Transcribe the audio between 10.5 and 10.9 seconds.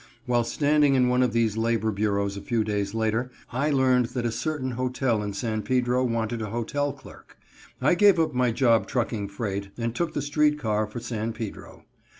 car